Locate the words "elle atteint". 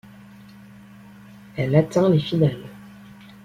1.55-2.09